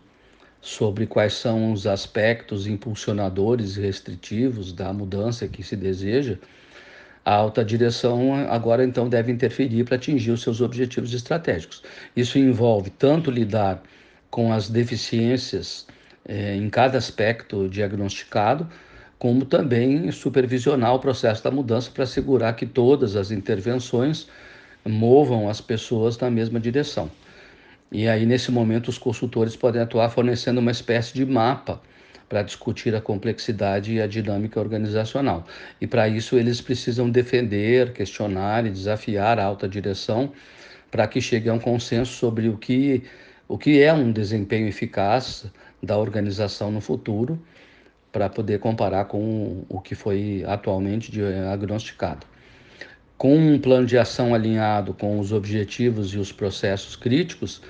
[0.60, 6.38] sobre quais são os aspectos impulsionadores e restritivos da mudança que se deseja,
[7.24, 11.82] a alta direção agora então deve interferir para atingir os seus objetivos estratégicos.
[12.16, 13.82] Isso envolve tanto lidar
[14.28, 15.86] com as deficiências
[16.26, 18.68] eh, em cada aspecto diagnosticado,
[19.18, 24.26] como também supervisionar o processo da mudança para assegurar que todas as intervenções
[24.84, 27.10] movam as pessoas na mesma direção.
[27.90, 31.80] E aí, nesse momento, os consultores podem atuar fornecendo uma espécie de mapa
[32.28, 35.46] para discutir a complexidade e a dinâmica organizacional.
[35.80, 40.32] E para isso, eles precisam defender, questionar e desafiar a alta direção
[40.90, 43.02] para que chegue a um consenso sobre o que,
[43.46, 45.44] o que é um desempenho eficaz
[45.82, 47.40] da organização no futuro,
[48.10, 52.26] para poder comparar com o que foi atualmente diagnosticado.
[53.16, 57.62] Com um plano de ação alinhado com os objetivos e os processos críticos,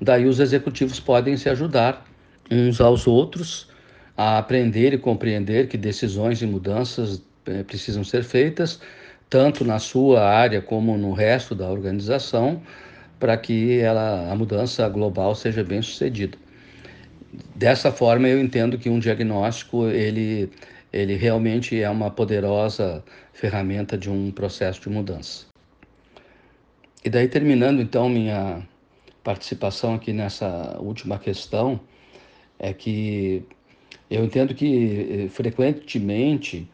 [0.00, 2.04] Daí os executivos podem se ajudar
[2.50, 3.68] uns aos outros
[4.16, 8.80] a aprender e compreender que decisões e mudanças eh, precisam ser feitas,
[9.28, 12.62] tanto na sua área como no resto da organização,
[13.18, 16.36] para que ela, a mudança global seja bem sucedida.
[17.54, 20.50] Dessa forma, eu entendo que um diagnóstico ele,
[20.92, 25.46] ele realmente é uma poderosa ferramenta de um processo de mudança.
[27.04, 28.66] E daí, terminando então minha
[29.22, 31.80] participação aqui nessa última questão
[32.58, 33.44] é que
[34.10, 36.68] eu entendo que eh, frequentemente,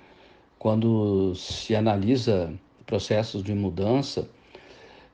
[0.58, 2.52] quando se analisa
[2.86, 4.28] processos de mudança,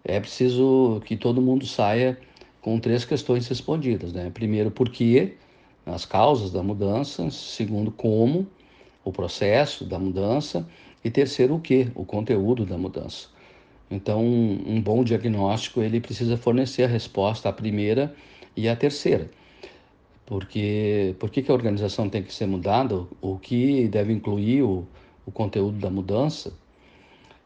[0.04, 2.18] é preciso que todo mundo saia
[2.68, 4.12] com três questões respondidas.
[4.12, 4.28] Né?
[4.28, 5.32] Primeiro, por quê,
[5.86, 7.30] as causas da mudança.
[7.30, 8.46] Segundo, como,
[9.02, 10.68] o processo da mudança.
[11.02, 13.28] E terceiro, o que, o conteúdo da mudança.
[13.90, 18.14] Então, um bom diagnóstico ele precisa fornecer a resposta à primeira
[18.54, 19.30] e à terceira.
[20.26, 23.06] Porque por que, que a organização tem que ser mudada?
[23.22, 24.86] O que deve incluir o,
[25.24, 26.52] o conteúdo da mudança?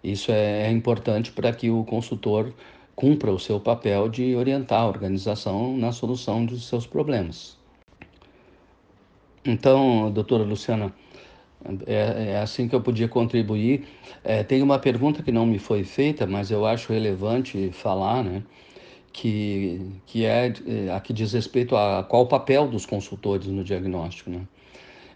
[0.02, 2.52] Isso é, é importante para que o consultor
[2.94, 7.56] cumpra o seu papel de orientar a organização na solução dos seus problemas.
[9.44, 10.94] Então, doutora Luciana,
[11.86, 13.86] é, é, assim que eu podia contribuir.
[14.24, 18.42] É, tem uma pergunta que não me foi feita, mas eu acho relevante falar, né?
[19.12, 23.62] Que, que é, é a que diz respeito a qual o papel dos consultores no
[23.62, 24.40] diagnóstico, né?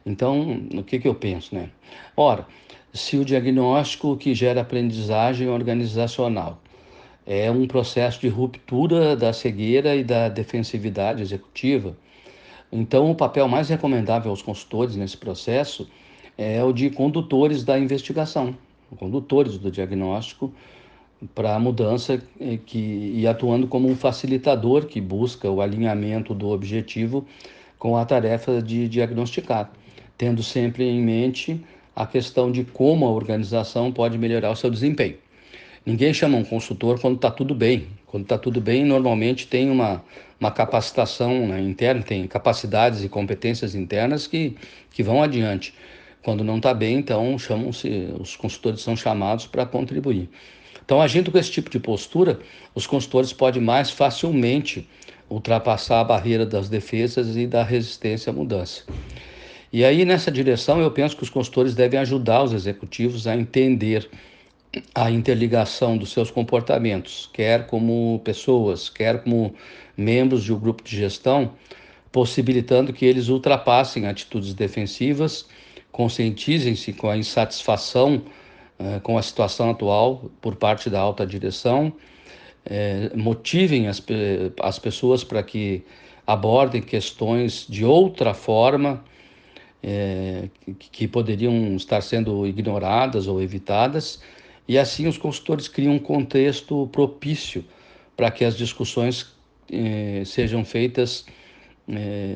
[0.05, 1.71] Então, o que, que eu penso, né?
[2.17, 2.47] Ora,
[2.93, 6.61] se o diagnóstico que gera aprendizagem organizacional
[7.27, 11.97] é um processo de ruptura da cegueira e da defensividade executiva,
[12.71, 15.89] então o papel mais recomendável aos consultores nesse processo
[16.37, 18.57] é o de condutores da investigação,
[18.99, 20.53] condutores do diagnóstico
[21.35, 26.49] para a mudança eh, que, e atuando como um facilitador que busca o alinhamento do
[26.49, 27.27] objetivo
[27.79, 29.71] com a tarefa de diagnosticar,
[30.19, 31.65] tendo sempre em mente
[31.95, 35.17] a questão de como a organização pode melhorar o seu desempenho.
[35.87, 37.87] Ninguém chama um consultor quando está tudo bem.
[38.07, 40.03] Quando está tudo bem, normalmente tem uma,
[40.41, 44.57] uma capacitação né, interna, tem capacidades e competências internas que,
[44.91, 45.73] que vão adiante.
[46.25, 50.29] Quando não está bem, então chamam-se, os consultores são chamados para contribuir.
[50.85, 52.41] Então, agindo com esse tipo de postura,
[52.75, 54.89] os consultores podem mais facilmente
[55.31, 58.83] ultrapassar a barreira das defesas e da resistência à mudança.
[59.73, 64.09] E aí, nessa direção, eu penso que os consultores devem ajudar os executivos a entender
[64.95, 69.55] a interligação dos seus comportamentos, quer como pessoas, quer como
[69.97, 71.53] membros de um grupo de gestão,
[72.13, 75.47] possibilitando que eles ultrapassem atitudes defensivas,
[75.93, 78.23] conscientizem-se com a insatisfação
[78.79, 81.93] eh, com a situação atual por parte da alta direção,
[82.65, 84.03] eh, motivem as,
[84.61, 85.85] as pessoas para que
[86.27, 89.03] abordem questões de outra forma
[89.81, 94.21] que, que poderiam estar sendo ignoradas ou evitadas,
[94.69, 97.65] e assim os consultores criam um contexto propício
[98.17, 99.33] para que as discussões
[99.71, 101.27] eh, sejam feitas
[101.89, 102.35] eh,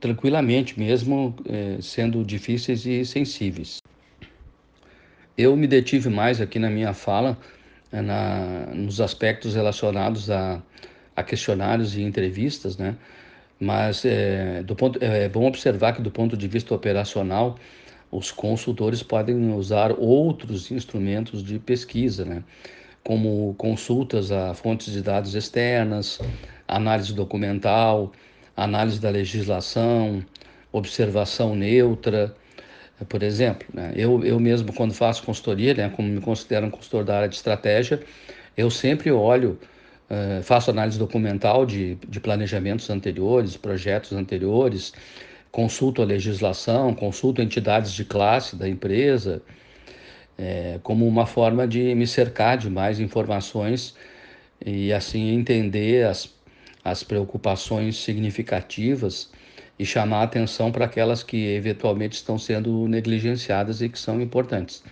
[0.00, 3.78] tranquilamente, mesmo eh, sendo difíceis e sensíveis.
[5.36, 7.38] Eu me detive mais aqui na minha fala
[7.92, 10.60] na, nos aspectos relacionados a,
[11.14, 12.96] a questionários e entrevistas, né?
[13.60, 17.58] Mas é, do ponto, é bom observar que, do ponto de vista operacional,
[18.10, 22.42] os consultores podem usar outros instrumentos de pesquisa, né?
[23.04, 26.18] como consultas a fontes de dados externas,
[26.66, 28.12] análise documental,
[28.56, 30.24] análise da legislação,
[30.72, 32.34] observação neutra,
[33.08, 33.66] por exemplo.
[33.72, 33.92] Né?
[33.96, 37.36] Eu, eu mesmo, quando faço consultoria, né, como me considero um consultor da área de
[37.36, 38.00] estratégia,
[38.56, 39.58] eu sempre olho
[40.10, 44.94] Uh, faço análise documental de, de planejamentos anteriores, projetos anteriores,
[45.50, 49.42] consulto a legislação, consulto entidades de classe da empresa,
[50.36, 53.94] é, como uma forma de me cercar de mais informações
[54.64, 56.32] e assim entender as,
[56.84, 59.30] as preocupações significativas
[59.78, 64.82] e chamar atenção para aquelas que eventualmente estão sendo negligenciadas e que são importantes.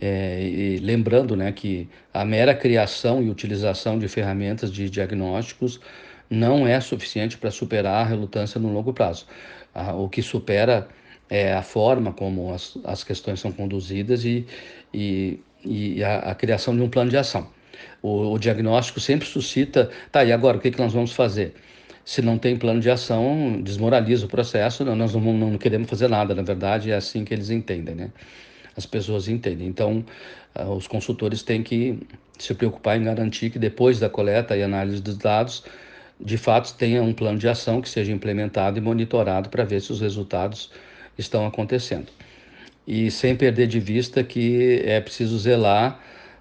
[0.00, 5.78] É, lembrando né, que a mera criação e utilização de ferramentas de diagnósticos
[6.32, 9.26] não é suficiente para superar a relutância no longo prazo.
[9.94, 10.88] o que supera
[11.28, 14.46] é a forma como as, as questões são conduzidas e,
[14.92, 17.48] e, e a, a, criação de um plano de ação.
[18.02, 21.54] O, o, diagnóstico sempre suscita, tá, e agora o que, que nós vamos fazer?
[22.04, 26.34] Se não tem plano de ação, desmoraliza o processo, nós não, não queremos fazer nada,
[26.34, 28.10] na verdade é assim que eles entendem, né?
[28.76, 29.66] as pessoas entendem.
[29.66, 30.04] Então,
[30.58, 31.98] uh, os consultores têm que
[32.38, 35.64] se preocupar em garantir que depois da coleta e análise dos dados,
[36.20, 39.92] de fato tenha um plano de ação que seja implementado e monitorado para ver se
[39.92, 40.70] os resultados
[41.18, 42.08] estão acontecendo.
[42.86, 46.00] E sem perder de vista que é preciso zelar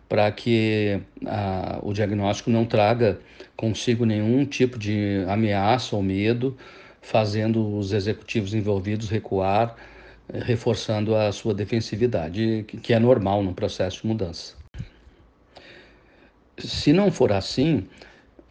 [0.10, 3.20] para que uh, o diagnóstico não traga
[3.56, 6.58] consigo nenhum tipo de ameaça ou medo,
[7.02, 9.76] fazendo os executivos envolvidos recuar
[10.34, 14.56] reforçando a sua defensividade, que é normal no processo de mudança.
[16.58, 17.88] Se não for assim,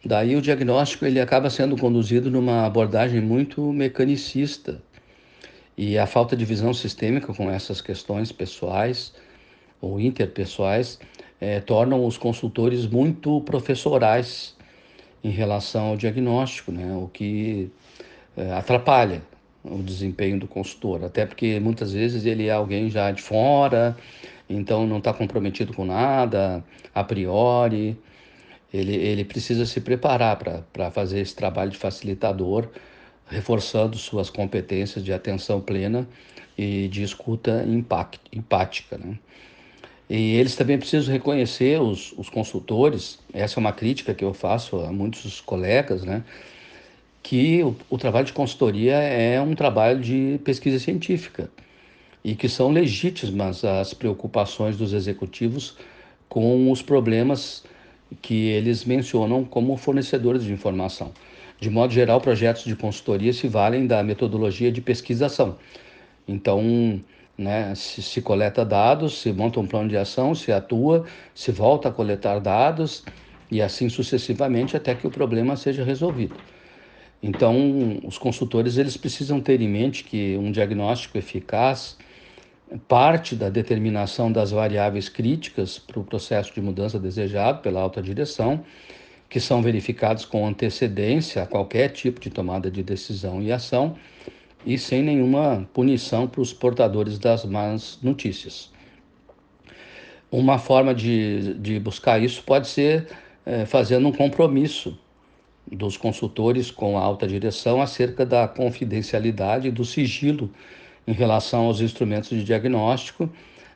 [0.03, 4.81] daí o diagnóstico ele acaba sendo conduzido numa abordagem muito mecanicista
[5.77, 9.13] e a falta de visão sistêmica com essas questões pessoais
[9.79, 10.99] ou interpessoais
[11.39, 14.55] é, tornam os consultores muito professorais
[15.23, 16.93] em relação ao diagnóstico, né?
[16.95, 17.71] o que
[18.37, 19.21] é, atrapalha
[19.63, 23.95] o desempenho do consultor, até porque muitas vezes ele é alguém já de fora,
[24.49, 27.97] então não está comprometido com nada, a priori.
[28.73, 30.37] Ele, ele precisa se preparar
[30.71, 32.67] para fazer esse trabalho de facilitador,
[33.27, 36.07] reforçando suas competências de atenção plena
[36.57, 38.97] e de escuta impact, empática.
[38.97, 39.17] Né?
[40.09, 44.79] E eles também precisam reconhecer, os, os consultores, essa é uma crítica que eu faço
[44.79, 46.23] a muitos colegas, né?
[47.23, 51.49] que o, o trabalho de consultoria é um trabalho de pesquisa científica
[52.23, 55.77] e que são legítimas as preocupações dos executivos
[56.29, 57.63] com os problemas
[58.21, 61.11] que eles mencionam como fornecedores de informação.
[61.59, 65.57] De modo geral, projetos de consultoria se valem da metodologia de pesquisação.
[66.27, 67.01] Então,
[67.37, 71.05] né, se, se coleta dados, se monta um plano de ação, se atua,
[71.35, 73.03] se volta a coletar dados
[73.49, 76.35] e assim sucessivamente até que o problema seja resolvido.
[77.21, 81.97] Então, os consultores eles precisam ter em mente que um diagnóstico eficaz
[82.87, 88.63] parte da determinação das variáveis críticas para o processo de mudança desejado pela alta direção,
[89.29, 93.95] que são verificados com antecedência a qualquer tipo de tomada de decisão e ação
[94.65, 98.71] e sem nenhuma punição para os portadores das más notícias.
[100.31, 103.07] Uma forma de, de buscar isso pode ser
[103.45, 104.97] é, fazendo um compromisso
[105.69, 110.49] dos consultores com a alta direção acerca da confidencialidade e do sigilo
[111.07, 113.29] em relação aos instrumentos de diagnóstico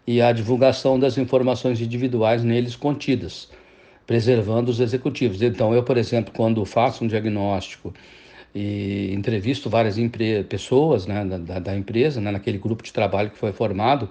[0.08, 3.50] e à divulgação das informações individuais neles contidas,
[4.06, 5.42] preservando os executivos.
[5.42, 7.94] Então, eu, por exemplo, quando faço um diagnóstico
[8.54, 9.98] e entrevisto várias
[10.48, 14.10] pessoas né, da, da, empresa, né, naquele grupo de trabalho que foi formado,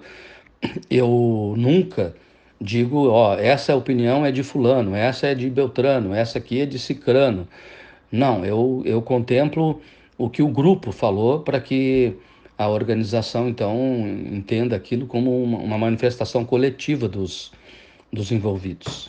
[0.91, 2.13] eu nunca
[2.59, 6.77] digo, ó, essa opinião é de fulano, essa é de Beltrano, essa aqui é de
[6.77, 7.47] Cicrano.
[8.11, 9.81] Não, eu, eu contemplo
[10.17, 12.15] o que o grupo falou para que
[12.57, 17.51] a organização, então, entenda aquilo como uma, uma manifestação coletiva dos,
[18.11, 19.03] dos envolvidos.